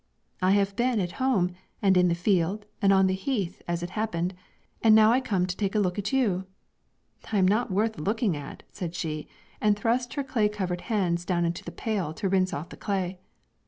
[0.41, 3.91] 'I have been at home, and in the field, and on the heath, as it
[3.91, 4.33] happened,
[4.81, 6.47] and now I come to take a look at you.'
[7.31, 9.27] 'I am not worth looking at,' said she,
[9.61, 13.19] and thrust her clay covered hands down into the pail to rinse off the clay.